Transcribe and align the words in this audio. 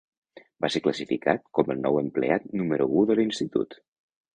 Va 0.65 0.71
ser 0.75 0.81
classificat 0.85 1.45
com 1.59 1.71
el 1.75 1.79
nou 1.85 2.03
empleat 2.03 2.51
número 2.63 2.93
u 3.03 3.09
de 3.13 3.23
l'institut. 3.23 3.83